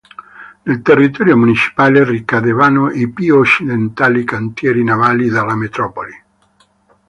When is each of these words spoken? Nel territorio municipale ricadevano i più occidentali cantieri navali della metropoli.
Nel 0.63 0.81
territorio 0.81 1.37
municipale 1.37 2.03
ricadevano 2.03 2.89
i 2.89 3.07
più 3.11 3.35
occidentali 3.35 4.23
cantieri 4.23 4.83
navali 4.83 5.29
della 5.29 5.53
metropoli. 5.55 6.23